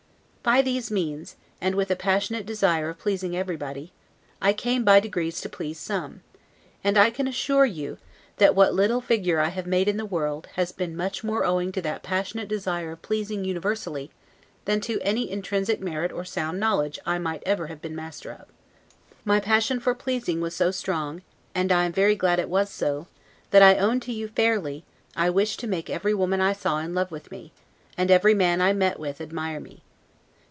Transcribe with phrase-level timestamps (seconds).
[0.43, 3.93] By these means, and with a passionate desire of pleasing everybody,
[4.41, 6.21] I came by degrees to please some;
[6.83, 7.99] and, I can assure you,
[8.37, 11.71] that what little figure I have made in the world, has been much more owing
[11.73, 14.09] to that passionate desire of pleasing universally
[14.65, 18.47] than to any intrinsic merit or sound knowledge I might ever have been master of.
[19.23, 21.21] My passion for pleasing was so strong
[21.53, 23.05] (and I am very glad it was so),
[23.51, 26.95] that I own to you fairly, I wished to make every woman I saw in
[26.95, 27.51] love with me,
[27.95, 29.83] and every man I met with admire me.